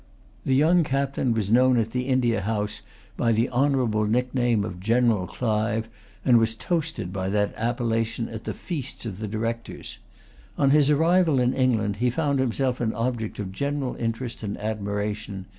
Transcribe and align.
The 0.45 0.55
young 0.55 0.83
captain 0.83 1.31
was 1.31 1.51
known 1.51 1.77
at 1.77 1.91
the 1.91 2.07
India 2.07 2.41
House 2.41 2.81
by 3.17 3.31
the 3.31 3.49
honourable 3.51 4.07
nickname 4.07 4.65
of 4.65 4.79
General 4.79 5.27
Clive, 5.27 5.89
and 6.25 6.39
was 6.39 6.55
toasted 6.55 7.13
by 7.13 7.29
that 7.29 7.53
appellation 7.55 8.27
at 8.27 8.45
the 8.45 8.53
feasts 8.55 9.05
of 9.05 9.19
the 9.19 9.27
Directors. 9.27 9.99
On 10.57 10.71
his 10.71 10.89
arrival 10.89 11.39
in 11.39 11.53
England, 11.53 11.97
he 11.97 12.09
found 12.09 12.39
himself 12.39 12.81
an 12.81 12.95
object 12.95 13.37
of 13.37 13.51
general 13.51 13.95
interest 13.97 14.41
and 14.41 14.57
admiration. 14.57 15.45